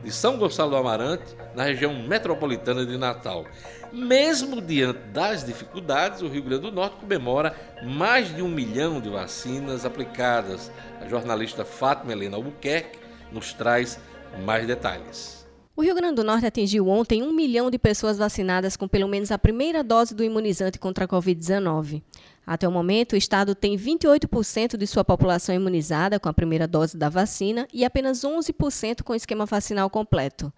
de 0.03 0.11
São 0.11 0.37
Gonçalo 0.37 0.71
do 0.71 0.77
Amarante, 0.77 1.35
na 1.55 1.63
região 1.63 1.93
metropolitana 1.93 2.85
de 2.85 2.97
Natal. 2.97 3.45
Mesmo 3.91 4.61
diante 4.61 4.99
das 5.11 5.43
dificuldades, 5.43 6.21
o 6.21 6.27
Rio 6.27 6.43
Grande 6.43 6.63
do 6.63 6.71
Norte 6.71 6.97
comemora 6.97 7.55
mais 7.83 8.33
de 8.33 8.41
um 8.41 8.47
milhão 8.47 9.01
de 9.01 9.09
vacinas 9.09 9.85
aplicadas. 9.85 10.71
A 11.01 11.07
jornalista 11.07 11.65
Fátima 11.65 12.11
Helena 12.11 12.37
Albuquerque 12.37 12.99
nos 13.31 13.51
traz 13.53 13.99
mais 14.45 14.67
detalhes. 14.67 15.38
O 15.79 15.81
Rio 15.81 15.95
Grande 15.95 16.15
do 16.15 16.25
Norte 16.25 16.45
atingiu 16.45 16.89
ontem 16.89 17.23
um 17.23 17.31
milhão 17.31 17.71
de 17.71 17.79
pessoas 17.79 18.17
vacinadas 18.17 18.75
com 18.75 18.85
pelo 18.85 19.07
menos 19.07 19.31
a 19.31 19.37
primeira 19.37 19.81
dose 19.81 20.13
do 20.13 20.25
imunizante 20.25 20.77
contra 20.77 21.05
a 21.05 21.07
Covid-19. 21.07 22.03
Até 22.45 22.67
o 22.67 22.71
momento, 22.71 23.13
o 23.13 23.15
estado 23.15 23.55
tem 23.55 23.77
28% 23.77 24.75
de 24.75 24.85
sua 24.85 25.05
população 25.05 25.55
imunizada 25.55 26.19
com 26.19 26.27
a 26.27 26.33
primeira 26.33 26.67
dose 26.67 26.97
da 26.97 27.07
vacina 27.07 27.65
e 27.73 27.85
apenas 27.85 28.25
11% 28.25 29.03
com 29.03 29.13
o 29.13 29.15
esquema 29.15 29.45
vacinal 29.45 29.89
completo. 29.89 30.51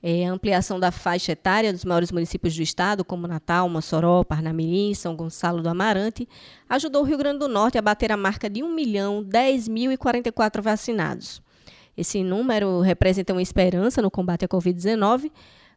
É, 0.00 0.28
a 0.28 0.30
ampliação 0.30 0.78
da 0.78 0.92
faixa 0.92 1.32
etária 1.32 1.72
dos 1.72 1.84
maiores 1.84 2.12
municípios 2.12 2.54
do 2.54 2.62
estado, 2.62 3.04
como 3.04 3.26
Natal, 3.26 3.68
Mossoró, 3.68 4.22
Parnamirim, 4.22 4.94
São 4.94 5.16
Gonçalo 5.16 5.60
do 5.60 5.68
Amarante, 5.68 6.28
ajudou 6.68 7.02
o 7.02 7.04
Rio 7.04 7.18
Grande 7.18 7.40
do 7.40 7.48
Norte 7.48 7.78
a 7.78 7.82
bater 7.82 8.12
a 8.12 8.16
marca 8.16 8.48
de 8.48 8.62
1 8.62 8.72
milhão 8.72 9.24
10 9.24 9.66
mil 9.66 9.90
e 9.90 9.96
44 9.96 10.62
vacinados. 10.62 11.42
Esse 11.98 12.22
número 12.22 12.80
representa 12.80 13.32
uma 13.32 13.42
esperança 13.42 14.00
no 14.00 14.08
combate 14.08 14.44
à 14.44 14.48
Covid-19, 14.48 15.32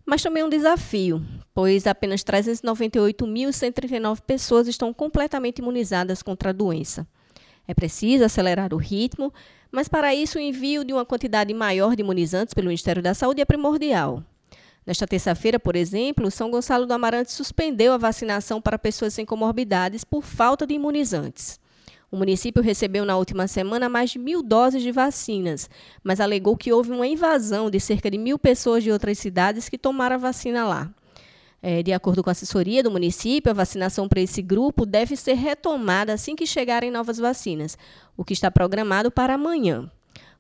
mas 0.05 0.21
também 0.21 0.43
um 0.43 0.49
desafio, 0.49 1.19
pois 1.51 1.87
apenas 1.87 2.23
398.139 2.23 4.21
pessoas 4.21 4.67
estão 4.67 4.93
completamente 4.93 5.57
imunizadas 5.63 6.21
contra 6.21 6.51
a 6.51 6.53
doença. 6.53 7.07
É 7.67 7.73
preciso 7.73 8.23
acelerar 8.23 8.71
o 8.71 8.77
ritmo, 8.77 9.33
mas 9.71 9.87
para 9.87 10.13
isso 10.13 10.37
o 10.37 10.41
envio 10.41 10.85
de 10.85 10.93
uma 10.93 11.03
quantidade 11.03 11.51
maior 11.55 11.95
de 11.95 12.03
imunizantes 12.03 12.53
pelo 12.53 12.67
Ministério 12.67 13.01
da 13.01 13.15
Saúde 13.15 13.41
é 13.41 13.45
primordial. 13.45 14.23
Nesta 14.85 15.07
terça-feira, 15.07 15.59
por 15.59 15.75
exemplo, 15.75 16.29
São 16.29 16.51
Gonçalo 16.51 16.85
do 16.85 16.93
Amarante 16.93 17.31
suspendeu 17.31 17.93
a 17.93 17.97
vacinação 17.97 18.61
para 18.61 18.77
pessoas 18.77 19.15
sem 19.15 19.25
comorbidades 19.25 20.03
por 20.03 20.21
falta 20.21 20.67
de 20.67 20.75
imunizantes. 20.75 21.60
O 22.11 22.17
município 22.17 22.61
recebeu 22.61 23.05
na 23.05 23.15
última 23.15 23.47
semana 23.47 23.87
mais 23.87 24.09
de 24.09 24.19
mil 24.19 24.43
doses 24.43 24.83
de 24.83 24.91
vacinas, 24.91 25.69
mas 26.03 26.19
alegou 26.19 26.57
que 26.57 26.73
houve 26.73 26.91
uma 26.91 27.07
invasão 27.07 27.71
de 27.71 27.79
cerca 27.79 28.11
de 28.11 28.17
mil 28.17 28.37
pessoas 28.37 28.83
de 28.83 28.91
outras 28.91 29.17
cidades 29.17 29.69
que 29.69 29.77
tomaram 29.77 30.17
a 30.17 30.19
vacina 30.19 30.67
lá. 30.67 30.91
É, 31.63 31.81
de 31.81 31.93
acordo 31.93 32.21
com 32.21 32.29
a 32.29 32.33
assessoria 32.33 32.83
do 32.83 32.91
município, 32.91 33.49
a 33.49 33.53
vacinação 33.53 34.09
para 34.09 34.19
esse 34.19 34.41
grupo 34.41 34.85
deve 34.85 35.15
ser 35.15 35.35
retomada 35.35 36.11
assim 36.11 36.35
que 36.35 36.45
chegarem 36.45 36.91
novas 36.91 37.17
vacinas, 37.17 37.77
o 38.17 38.25
que 38.25 38.33
está 38.33 38.51
programado 38.51 39.09
para 39.09 39.35
amanhã. 39.35 39.89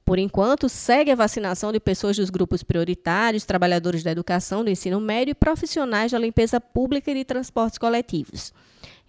Por 0.03 0.19
enquanto, 0.19 0.67
segue 0.67 1.11
a 1.11 1.15
vacinação 1.15 1.71
de 1.71 1.79
pessoas 1.79 2.17
dos 2.17 2.29
grupos 2.29 2.63
prioritários, 2.63 3.45
trabalhadores 3.45 4.03
da 4.03 4.11
educação, 4.11 4.61
do 4.61 4.69
ensino 4.69 4.99
médio 4.99 5.31
e 5.31 5.35
profissionais 5.35 6.11
da 6.11 6.19
limpeza 6.19 6.59
pública 6.59 7.11
e 7.11 7.13
de 7.13 7.23
transportes 7.23 7.77
coletivos. 7.77 8.51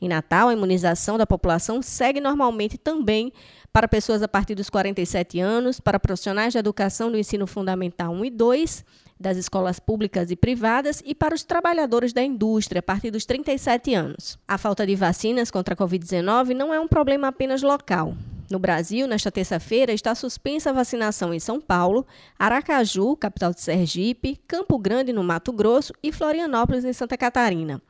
Em 0.03 0.09
Natal, 0.09 0.49
a 0.49 0.53
imunização 0.53 1.17
da 1.17 1.25
população 1.25 1.81
segue 1.81 2.21
normalmente 2.21 2.77
também 2.77 3.33
para 3.73 3.87
pessoas 3.87 4.21
a 4.21 4.27
partir 4.27 4.57
dos 4.57 4.69
47 4.69 5.39
anos, 5.39 5.79
para 5.79 6.01
profissionais 6.01 6.53
de 6.53 6.59
educação 6.59 7.09
do 7.09 7.17
ensino 7.17 7.47
fundamental 7.47 8.13
1 8.13 8.25
e 8.25 8.31
2, 8.31 8.85
das 9.21 9.37
escolas 9.37 9.79
públicas 9.79 10.33
e 10.33 10.35
privadas 10.35 11.01
e 11.07 11.15
para 11.15 11.37
os 11.37 11.45
trabalhadores 11.45 12.13
da 12.13 12.21
indústria 12.21 12.81
a 12.81 12.83
partir 12.83 13.13
dos 13.13 13.25
37 13.25 13.95
anos. 13.95 14.37
A 14.49 14.59
falta 14.59 14.85
de 14.85 14.97
vacinas 14.97 15.53
contra 15.53 15.75
a 15.75 15.77
Covid-19 15.77 16.49
não 16.49 16.75
é 16.75 16.81
um 16.81 16.89
problema 16.89 17.29
apenas 17.29 17.63
local. 17.63 18.17
No 18.51 18.59
Brasil, 18.59 19.07
nesta 19.07 19.31
terça-feira, 19.31 19.93
está 19.93 20.17
suspensa 20.17 20.71
a 20.71 20.73
vacinação 20.73 21.33
em 21.33 21.39
São 21.39 21.61
Paulo, 21.61 22.05
Aracaju, 22.37 23.17
capital 23.17 23.55
de 23.55 23.61
Sergipe, 23.61 24.37
Campo 24.49 24.77
Grande, 24.81 25.13
no 25.13 25.23
Mato 25.23 25.53
Grosso 25.53 25.93
e 26.03 26.11
Florianópolis, 26.11 26.85
em 26.85 26.93
Santa 26.93 27.17
Catarina. 27.17 27.81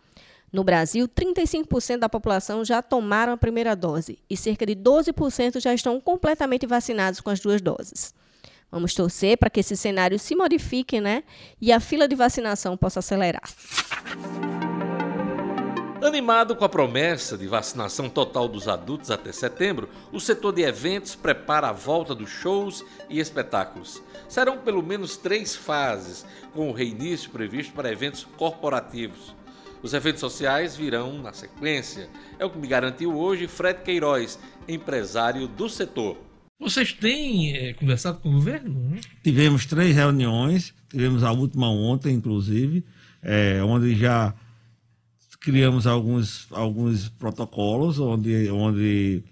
No 0.52 0.62
Brasil, 0.62 1.08
35% 1.08 1.98
da 1.98 2.10
população 2.10 2.62
já 2.62 2.82
tomaram 2.82 3.32
a 3.32 3.38
primeira 3.38 3.74
dose 3.74 4.18
e 4.28 4.36
cerca 4.36 4.66
de 4.66 4.76
12% 4.76 5.58
já 5.58 5.72
estão 5.72 5.98
completamente 5.98 6.66
vacinados 6.66 7.22
com 7.22 7.30
as 7.30 7.40
duas 7.40 7.62
doses. 7.62 8.14
Vamos 8.70 8.94
torcer 8.94 9.38
para 9.38 9.48
que 9.48 9.60
esse 9.60 9.76
cenário 9.76 10.18
se 10.18 10.34
modifique, 10.34 11.00
né? 11.00 11.24
E 11.58 11.72
a 11.72 11.80
fila 11.80 12.06
de 12.06 12.14
vacinação 12.14 12.76
possa 12.76 12.98
acelerar. 12.98 13.42
Animado 16.02 16.56
com 16.56 16.64
a 16.64 16.68
promessa 16.68 17.38
de 17.38 17.46
vacinação 17.46 18.10
total 18.10 18.48
dos 18.48 18.68
adultos 18.68 19.10
até 19.10 19.32
setembro, 19.32 19.88
o 20.10 20.20
setor 20.20 20.52
de 20.52 20.62
eventos 20.62 21.14
prepara 21.14 21.68
a 21.68 21.72
volta 21.72 22.14
dos 22.14 22.28
shows 22.28 22.84
e 23.08 23.20
espetáculos. 23.20 24.02
Serão 24.28 24.58
pelo 24.58 24.82
menos 24.82 25.16
três 25.16 25.54
fases, 25.54 26.26
com 26.52 26.68
o 26.68 26.72
reinício 26.72 27.30
previsto 27.30 27.72
para 27.72 27.92
eventos 27.92 28.26
corporativos. 28.36 29.41
Os 29.82 29.92
eventos 29.92 30.20
sociais 30.20 30.76
virão 30.76 31.20
na 31.20 31.32
sequência. 31.32 32.08
É 32.38 32.44
o 32.44 32.50
que 32.50 32.58
me 32.58 32.68
garantiu 32.68 33.16
hoje 33.16 33.48
Fred 33.48 33.82
Queiroz, 33.82 34.38
empresário 34.68 35.48
do 35.48 35.68
setor. 35.68 36.16
Vocês 36.60 36.92
têm 36.92 37.56
é, 37.56 37.72
conversado 37.72 38.20
com 38.20 38.28
o 38.28 38.32
governo? 38.34 38.96
Tivemos 39.24 39.66
três 39.66 39.96
reuniões, 39.96 40.72
tivemos 40.88 41.24
a 41.24 41.32
última 41.32 41.68
ontem, 41.68 42.14
inclusive, 42.14 42.84
é, 43.20 43.60
onde 43.64 43.96
já 43.96 44.32
criamos 45.40 45.88
alguns, 45.88 46.46
alguns 46.52 47.08
protocolos 47.08 47.98
onde, 47.98 48.48
onde, 48.50 49.24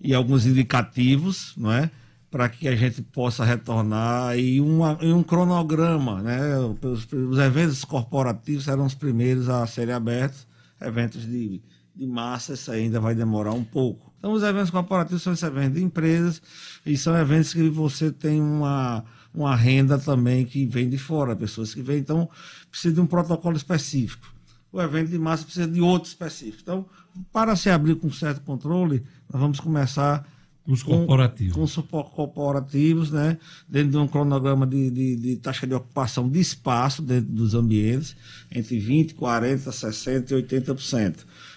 e 0.00 0.14
alguns 0.14 0.46
indicativos, 0.46 1.52
não 1.54 1.70
é? 1.70 1.90
Para 2.30 2.48
que 2.48 2.68
a 2.68 2.76
gente 2.76 3.00
possa 3.02 3.44
retornar 3.44 4.38
e, 4.38 4.60
uma, 4.60 4.98
e 5.00 5.12
um 5.12 5.22
cronograma. 5.22 6.22
Né? 6.22 6.58
Os, 6.82 7.10
os, 7.12 7.38
eventos 7.38 7.84
corporativos 7.84 8.64
serão 8.64 8.86
os 8.86 8.94
primeiros 8.94 9.48
a 9.48 9.66
serem 9.66 9.94
abertos, 9.94 10.46
eventos 10.80 11.26
de, 11.26 11.62
de 11.94 12.06
massa, 12.06 12.54
isso 12.54 12.70
ainda 12.70 13.00
vai 13.00 13.14
demorar 13.14 13.52
um 13.52 13.64
pouco. 13.64 14.12
Então, 14.18 14.32
os 14.32 14.42
eventos 14.42 14.70
corporativos 14.70 15.22
são 15.22 15.32
esses 15.32 15.44
eventos 15.44 15.78
de 15.78 15.84
empresas 15.84 16.42
e 16.84 16.96
são 16.96 17.16
eventos 17.16 17.54
que 17.54 17.68
você 17.68 18.10
tem 18.10 18.40
uma, 18.40 19.04
uma 19.32 19.54
renda 19.54 19.98
também 19.98 20.44
que 20.44 20.66
vem 20.66 20.88
de 20.88 20.98
fora, 20.98 21.36
pessoas 21.36 21.72
que 21.72 21.80
vêm. 21.80 21.98
Então, 21.98 22.28
precisa 22.70 22.94
de 22.94 23.00
um 23.00 23.06
protocolo 23.06 23.56
específico 23.56 24.38
o 24.72 24.80
evento 24.80 25.10
de 25.10 25.18
massa 25.18 25.44
precisa 25.44 25.66
de 25.66 25.80
outro 25.80 26.08
específico. 26.08 26.60
Então, 26.62 26.86
para 27.32 27.56
se 27.56 27.70
abrir 27.70 27.96
com 27.96 28.10
certo 28.10 28.42
controle, 28.42 29.04
nós 29.30 29.40
vamos 29.40 29.60
começar 29.60 30.26
os 30.68 30.82
corporativos. 30.82 31.54
Com, 31.54 31.66
suporte 31.66 32.14
corporativos, 32.14 33.10
né? 33.10 33.38
dentro 33.66 33.92
de 33.92 33.96
um 33.96 34.06
cronograma 34.06 34.66
de, 34.66 34.90
de, 34.90 35.16
de, 35.16 35.36
taxa 35.36 35.66
de 35.66 35.72
ocupação 35.72 36.28
de 36.28 36.38
espaço 36.38 37.00
dentro 37.00 37.32
dos 37.32 37.54
ambientes, 37.54 38.14
entre 38.52 38.78
20%, 38.78 39.14
40%, 39.14 39.56
60% 39.56 40.30
e 40.30 40.34
80%. 40.34 41.16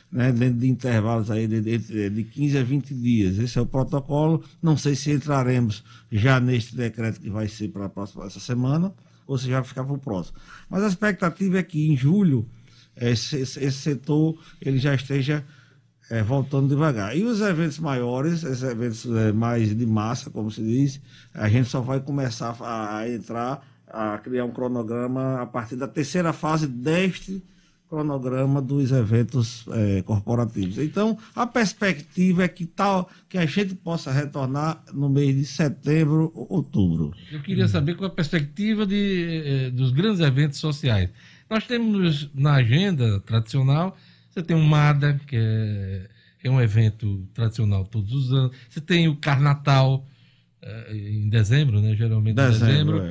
Né? 0.10 0.32
Dentro 0.32 0.60
de 0.60 0.70
intervalos 0.70 1.30
aí 1.30 1.46
de, 1.46 1.60
de, 1.60 2.10
de 2.10 2.24
15 2.24 2.58
a 2.58 2.64
20 2.64 2.94
dias. 2.94 3.38
Esse 3.38 3.60
é 3.60 3.62
o 3.62 3.66
protocolo. 3.66 4.44
Não 4.64 4.78
sei 4.78 4.96
se 4.96 5.12
entraremos 5.12 5.84
já 6.10 6.40
neste 6.40 6.74
decreto 6.74 7.20
que 7.20 7.30
vai 7.30 7.50
ser 7.50 7.68
para 7.68 7.86
a 7.86 7.90
próxima 7.90 8.26
essa 8.26 8.40
semana, 8.40 8.94
ou 9.28 9.38
se 9.38 9.48
já 9.48 9.60
vai 9.60 9.68
ficar 9.68 9.84
para 9.84 9.94
o 9.94 10.00
próximo. 10.00 10.38
Mas 10.70 10.84
a 10.84 10.88
expectativa 10.88 11.60
é 11.60 11.64
que 11.64 11.86
em 11.86 11.98
julho 11.98 12.48
esse, 12.96 13.38
esse 13.38 13.72
setor 13.72 14.38
ele 14.62 14.78
já 14.78 14.96
esteja 14.96 15.46
é, 16.12 16.22
voltando 16.22 16.68
devagar. 16.68 17.18
E 17.18 17.24
os 17.24 17.40
eventos 17.40 17.80
maiores, 17.80 18.44
esses 18.44 18.64
eventos 18.64 19.06
é, 19.06 19.32
mais 19.32 19.76
de 19.76 19.86
massa, 19.86 20.30
como 20.30 20.52
se 20.52 20.62
diz, 20.62 21.02
a 21.34 21.48
gente 21.48 21.70
só 21.70 21.80
vai 21.80 22.02
começar 22.02 22.54
a, 22.60 22.98
a, 22.98 23.10
entrar, 23.10 23.66
a 23.88 24.18
criar 24.18 24.44
um 24.44 24.52
cronograma 24.52 25.42
a 25.42 25.46
partir 25.46 25.78
da 25.78 25.88
terceira 25.88 26.34
fase 26.34 26.68
deste 26.68 27.42
cronograma 27.88 28.62
dos 28.62 28.92
eventos 28.92 29.66
é, 29.70 30.02
corporativos. 30.02 30.78
Então, 30.78 31.18
a 31.34 31.48
perspectiva 31.48 32.44
é 32.44 32.48
que 32.48 32.66
tal 32.66 33.10
que 33.30 33.38
a 33.38 33.46
gente 33.46 33.76
possa 33.76 34.12
retornar 34.12 34.84
no 34.94 35.10
mês 35.10 35.34
de 35.36 35.46
setembro, 35.46 36.32
outubro. 36.36 37.14
Eu 37.32 37.42
queria 37.42 37.70
saber 37.70 37.96
qual 37.96 38.10
a 38.10 38.14
perspectiva 38.14 38.86
de, 38.86 39.44
eh, 39.46 39.70
dos 39.72 39.92
grandes 39.92 40.22
eventos 40.22 40.60
sociais. 40.60 41.10
Nós 41.50 41.68
temos 41.68 42.30
na 42.34 42.56
agenda 42.56 43.20
tradicional, 43.22 43.98
você 44.32 44.42
tem 44.42 44.56
o 44.56 44.64
MADA, 44.64 45.20
que 45.28 45.36
é, 45.36 46.08
é 46.44 46.50
um 46.50 46.62
evento 46.62 47.28
tradicional 47.34 47.86
todos 47.86 48.14
os 48.14 48.32
anos. 48.32 48.56
Você 48.70 48.80
tem 48.80 49.08
o 49.10 49.18
Carnatal, 49.18 50.08
é, 50.62 50.94
em 50.96 51.30
dezembro, 51.30 51.82
né? 51.82 51.96
Geralmente 51.96 52.36
dezembro, 52.36 52.66
em 52.66 52.70
dezembro. 52.70 53.04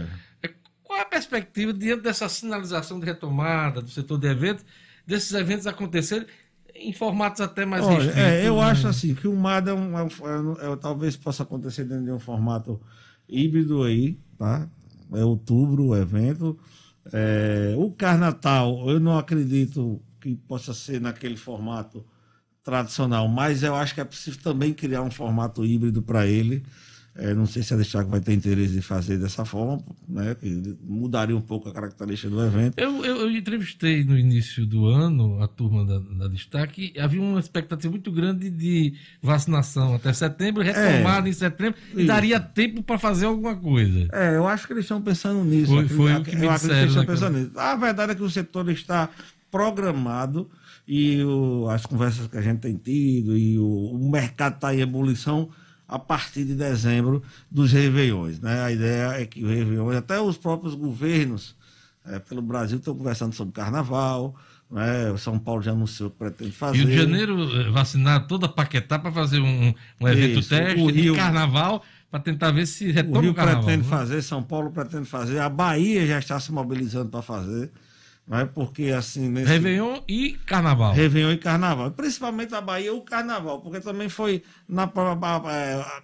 É. 0.43 0.47
é. 0.47 0.55
Qual 0.83 0.99
é 0.99 1.03
a 1.03 1.07
perspectiva 1.07 1.73
diante 1.75 2.03
dessa 2.03 2.29
sinalização 2.29 2.99
de 2.99 3.07
retomada 3.07 3.83
do 3.83 3.91
setor 3.91 4.19
de 4.19 4.29
eventos, 4.29 4.65
desses 5.07 5.33
eventos 5.33 5.67
acontecerem 5.67 6.27
em 6.75 6.93
formatos 6.93 7.43
até 7.43 7.67
mais 7.67 7.85
Olha, 7.85 7.97
restritos? 7.97 8.23
É, 8.23 8.49
eu 8.49 8.57
né? 8.57 8.63
acho 8.63 8.89
assim 8.89 9.15
que 9.15 9.29
o 9.29 9.37
MADA 9.37 9.73
é 9.73 9.75
um, 9.75 9.99
é, 9.99 10.77
talvez 10.77 11.17
possa 11.17 11.43
acontecer 11.43 11.85
dentro 11.85 12.05
de 12.07 12.13
um 12.13 12.19
formato 12.19 12.81
híbrido 13.29 13.83
aí, 13.83 14.19
tá? 14.39 14.67
É 15.13 15.23
outubro 15.23 15.89
o 15.89 15.97
evento. 15.97 16.59
É, 17.13 17.75
o 17.77 17.91
Carnatal, 17.91 18.89
eu 18.89 18.99
não 18.99 19.19
acredito 19.19 20.01
que 20.21 20.37
possa 20.37 20.75
ser 20.75 21.01
naquele 21.01 21.37
formato 21.37 22.05
tradicional, 22.63 23.27
mas 23.27 23.63
eu 23.63 23.75
acho 23.75 23.95
que 23.95 24.01
é 24.01 24.05
possível 24.05 24.41
também 24.43 24.73
criar 24.73 25.03
um 25.03 25.11
formato 25.11 25.65
híbrido 25.65 26.03
para 26.03 26.27
ele. 26.27 26.63
É, 27.17 27.35
não 27.35 27.45
sei 27.45 27.63
se 27.63 27.75
a 27.75 27.77
Destaque 27.77 28.09
vai 28.09 28.21
ter 28.21 28.33
interesse 28.33 28.79
em 28.79 28.81
fazer 28.81 29.19
dessa 29.19 29.45
forma, 29.45 29.83
né, 30.09 30.35
que 30.37 30.77
mudaria 30.81 31.37
um 31.37 31.41
pouco 31.41 31.69
a 31.69 31.73
característica 31.73 32.31
do 32.31 32.41
evento. 32.43 32.79
Eu, 32.79 33.05
eu, 33.05 33.23
eu 33.23 33.31
entrevistei 33.33 34.05
no 34.05 34.17
início 34.17 34.65
do 34.65 34.87
ano 34.87 35.43
a 35.43 35.49
turma 35.49 35.85
da, 35.85 35.99
da 35.99 36.29
Destaque, 36.29 36.95
havia 36.99 37.21
uma 37.21 37.41
expectativa 37.41 37.91
muito 37.91 38.13
grande 38.13 38.49
de 38.49 38.95
vacinação 39.21 39.95
até 39.95 40.13
setembro, 40.13 40.63
retomada 40.63 41.27
é, 41.27 41.31
em 41.31 41.35
setembro, 41.35 41.79
e 41.97 42.05
daria 42.07 42.39
tempo 42.39 42.81
para 42.81 42.97
fazer 42.97 43.27
alguma 43.27 43.57
coisa. 43.57 44.09
É, 44.13 44.37
eu 44.37 44.47
acho 44.47 44.69
que 44.69 44.73
eles 44.73 44.85
estão 44.85 45.03
pensando 45.03 45.43
nisso. 45.45 45.73
Foi, 45.73 45.89
foi 45.89 46.15
o 46.15 46.23
que 46.23 46.37
me 46.37 46.49
disseram. 46.49 46.59
Que 46.59 46.81
eles 46.81 46.91
estão 46.91 47.07
pensando 47.07 47.39
nisso. 47.39 47.59
A 47.59 47.75
verdade 47.75 48.13
é 48.13 48.15
que 48.15 48.23
o 48.23 48.31
setor 48.31 48.69
está 48.71 49.11
programado 49.51 50.49
e 50.87 51.23
o, 51.23 51.69
as 51.69 51.87
conversas 51.87 52.27
que 52.27 52.37
a 52.37 52.43
gente 52.43 52.61
tem 52.61 52.77
tido 52.77 53.37
e 53.37 53.59
o, 53.59 53.67
o 53.67 54.11
mercado 54.11 54.55
está 54.55 54.75
em 54.75 54.81
ebulição 54.81 55.51
a 55.91 55.99
partir 55.99 56.45
de 56.45 56.55
dezembro 56.55 57.23
dos 57.51 57.73
Réveillões. 57.73 58.39
Né? 58.41 58.63
A 58.63 58.71
ideia 58.71 59.21
é 59.21 59.27
que 59.27 59.45
o 59.45 59.49
Réveillon, 59.49 59.91
até 59.91 60.21
os 60.21 60.37
próprios 60.37 60.75
governos 60.75 61.57
é, 62.07 62.19
pelo 62.21 62.41
Brasil 62.41 62.79
estão 62.79 62.95
conversando 62.97 63.35
sobre 63.35 63.53
carnaval. 63.53 64.37
Né? 64.71 65.11
O 65.11 65.19
São 65.19 65.37
Paulo 65.37 65.61
já 65.63 65.73
anunciou 65.73 66.11
que 66.11 66.19
pretende 66.19 66.53
fazer. 66.53 66.79
Rio 66.79 66.87
de 66.87 66.97
Janeiro 66.97 67.61
eh, 67.61 67.71
vacinar 67.71 68.29
toda 68.29 68.47
a 68.47 68.49
Paquetá 68.49 69.01
para 69.01 69.11
fazer 69.11 69.41
um, 69.41 69.75
um 70.01 70.09
evento 70.09 70.39
Isso. 70.39 70.49
teste 70.49 70.81
o 70.81 70.87
Rio, 70.87 71.13
de 71.13 71.19
carnaval 71.19 71.83
para 72.09 72.21
tentar 72.21 72.53
ver 72.53 72.67
se 72.67 72.91
retoma 72.93 73.19
o, 73.19 73.21
Rio 73.23 73.33
o 73.33 73.35
carnaval. 73.35 73.65
pretende 73.65 73.83
né? 73.83 73.89
fazer, 73.89 74.23
São 74.23 74.43
Paulo 74.45 74.71
pretende 74.71 75.07
fazer, 75.07 75.41
a 75.41 75.49
Bahia 75.49 76.07
já 76.07 76.21
está 76.21 76.39
se 76.39 76.53
mobilizando 76.53 77.11
para 77.11 77.23
fazer. 77.23 77.71
Né? 78.31 78.45
Porque 78.45 78.85
assim. 78.93 79.29
Nesse... 79.29 79.49
Réveillon 79.49 80.03
e 80.07 80.39
Carnaval. 80.47 80.95
Réveillon 80.95 81.33
e 81.33 81.37
Carnaval. 81.37 81.91
Principalmente 81.91 82.55
a 82.55 82.61
Bahia, 82.61 82.95
o 82.95 83.03
Carnaval, 83.03 83.61
porque 83.61 83.81
também 83.81 84.09
foi. 84.09 84.45
Na, 84.69 84.89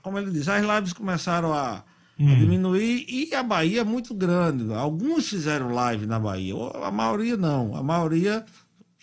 como 0.02 0.18
ele 0.18 0.32
diz, 0.32 0.48
as 0.48 0.66
lives 0.66 0.92
começaram 0.92 1.54
a, 1.54 1.84
hum. 2.18 2.32
a 2.32 2.34
diminuir 2.34 3.06
e 3.08 3.32
a 3.32 3.44
Bahia 3.44 3.82
é 3.82 3.84
muito 3.84 4.12
grande. 4.12 4.74
Alguns 4.74 5.28
fizeram 5.28 5.72
live 5.72 6.04
na 6.04 6.18
Bahia, 6.18 6.54
a 6.82 6.90
maioria 6.90 7.36
não. 7.36 7.76
A 7.76 7.82
maioria 7.82 8.44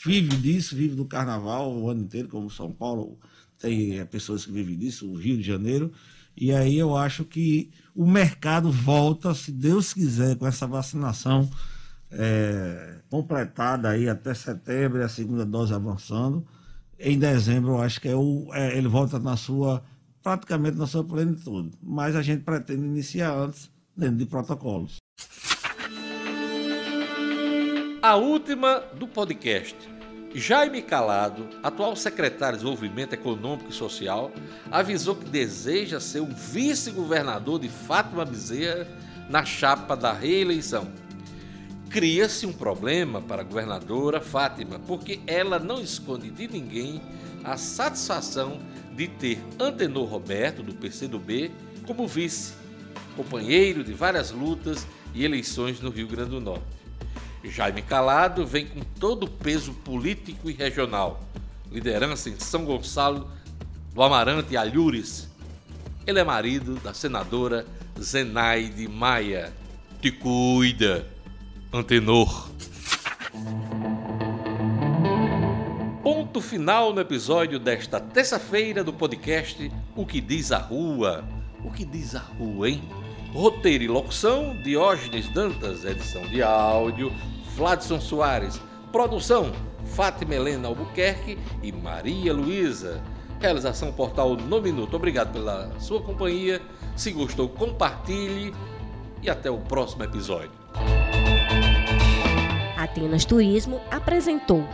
vive 0.05 0.35
disso, 0.35 0.75
vive 0.75 0.95
do 0.95 1.05
Carnaval 1.05 1.73
o 1.73 1.89
ano 1.89 2.01
inteiro, 2.01 2.27
como 2.27 2.49
São 2.49 2.73
Paulo 2.73 3.17
tem 3.57 3.99
é, 3.99 4.03
pessoas 4.03 4.45
que 4.45 4.51
vivem 4.51 4.77
disso, 4.77 5.09
o 5.09 5.15
Rio 5.15 5.37
de 5.37 5.43
Janeiro. 5.43 5.93
E 6.35 6.51
aí 6.51 6.77
eu 6.77 6.97
acho 6.97 7.23
que 7.23 7.71
o 7.95 8.05
mercado 8.05 8.69
volta, 8.69 9.33
se 9.33 9.49
Deus 9.49 9.93
quiser, 9.93 10.35
com 10.35 10.45
essa 10.45 10.67
vacinação 10.67 11.49
é, 12.17 12.95
completada 13.09 13.89
aí 13.89 14.07
até 14.07 14.33
setembro 14.33 14.99
e 14.99 15.03
a 15.03 15.09
segunda 15.09 15.45
dose 15.45 15.73
avançando. 15.73 16.45
Em 16.99 17.17
dezembro, 17.17 17.71
eu 17.71 17.81
acho 17.81 17.99
que 17.99 18.07
é 18.07 18.15
o, 18.15 18.49
é, 18.53 18.77
ele 18.77 18.87
volta 18.87 19.19
na 19.19 19.35
sua, 19.35 19.83
praticamente 20.21 20.77
na 20.77 20.87
sua 20.87 21.03
plenitude. 21.03 21.71
Mas 21.81 22.15
a 22.15 22.21
gente 22.21 22.43
pretende 22.43 22.83
iniciar 22.83 23.33
antes, 23.35 23.71
dentro 23.95 24.17
de 24.17 24.25
protocolos. 24.25 24.97
A 28.01 28.15
última 28.15 28.79
do 28.97 29.07
podcast. 29.07 29.75
Jaime 30.35 30.81
Calado, 30.81 31.47
atual 31.61 31.95
secretário 31.95 32.57
de 32.57 32.63
Desenvolvimento 32.63 33.13
Econômico 33.13 33.69
e 33.69 33.73
Social, 33.73 34.31
avisou 34.71 35.15
que 35.15 35.29
deseja 35.29 35.99
ser 35.99 36.21
o 36.21 36.25
vice-governador 36.25 37.59
de 37.59 37.69
Fátima 37.69 38.25
Bezerra 38.25 38.87
na 39.29 39.45
chapa 39.45 39.95
da 39.95 40.11
reeleição 40.11 40.87
cria-se 41.93 42.47
um 42.47 42.51
problema 42.51 43.21
para 43.21 43.43
a 43.43 43.45
governadora 43.45 44.19
Fátima, 44.19 44.79
porque 44.79 45.19
ela 45.27 45.59
não 45.59 45.79
esconde 45.79 46.31
de 46.31 46.47
ninguém 46.47 46.99
a 47.43 47.55
satisfação 47.55 48.59
de 48.95 49.07
ter 49.07 49.39
Antenor 49.59 50.05
Roberto, 50.05 50.63
do 50.63 50.73
PCdoB, 50.73 51.51
como 51.85 52.07
vice, 52.07 52.55
companheiro 53.15 53.83
de 53.83 53.93
várias 53.93 54.31
lutas 54.31 54.87
e 55.13 55.23
eleições 55.23 55.79
no 55.81 55.91
Rio 55.91 56.07
Grande 56.07 56.31
do 56.31 56.41
Norte. 56.41 56.65
Jaime 57.43 57.83
Calado 57.83 58.43
vem 58.43 58.65
com 58.65 58.79
todo 58.99 59.25
o 59.25 59.29
peso 59.29 59.71
político 59.71 60.49
e 60.49 60.53
regional, 60.53 61.21
liderança 61.71 62.27
em 62.27 62.39
São 62.39 62.65
Gonçalo 62.65 63.29
do 63.93 64.01
Amarante 64.01 64.57
Alhures. 64.57 65.29
Ele 66.07 66.19
é 66.19 66.23
marido 66.23 66.73
da 66.77 66.91
senadora 66.91 67.67
Zenaide 68.01 68.87
Maia. 68.87 69.53
Te 70.01 70.11
cuida! 70.11 71.12
Antenor. 71.75 72.49
Ponto 76.03 76.39
final 76.39 76.93
no 76.93 77.01
episódio 77.01 77.57
desta 77.57 77.99
terça-feira 77.99 78.83
do 78.83 78.93
podcast 78.93 79.71
O 79.95 80.05
que 80.05 80.21
diz 80.21 80.51
a 80.51 80.59
rua. 80.59 81.23
O 81.65 81.71
que 81.71 81.83
diz 81.83 82.13
a 82.13 82.19
rua, 82.19 82.69
hein? 82.69 82.83
Roteiro 83.33 83.85
e 83.85 83.87
locução: 83.87 84.55
Diógenes 84.61 85.27
Dantas, 85.29 85.83
edição 85.83 86.21
de 86.27 86.43
áudio, 86.43 87.11
Fladson 87.55 87.99
Soares, 87.99 88.61
produção: 88.91 89.51
Fátima 89.95 90.35
Helena 90.35 90.67
Albuquerque 90.67 91.39
e 91.63 91.71
Maria 91.71 92.33
Luísa. 92.33 93.01
Realização 93.39 93.91
Portal 93.91 94.35
No 94.35 94.61
Minuto. 94.61 94.95
Obrigado 94.95 95.33
pela 95.33 95.71
sua 95.79 95.99
companhia. 96.03 96.61
Se 96.95 97.11
gostou, 97.11 97.49
compartilhe 97.49 98.53
e 99.23 99.29
até 99.29 99.49
o 99.49 99.57
próximo 99.57 100.03
episódio. 100.03 100.62
Atenas 102.77 103.25
Turismo 103.25 103.81
apresentou 103.89 104.67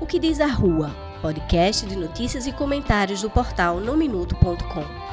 O 0.00 0.06
que 0.06 0.18
diz 0.18 0.40
a 0.40 0.46
Rua, 0.46 0.90
podcast 1.22 1.86
de 1.86 1.96
notícias 1.96 2.46
e 2.46 2.52
comentários 2.52 3.22
do 3.22 3.30
portal 3.30 3.80
nominuto.com. 3.80 5.03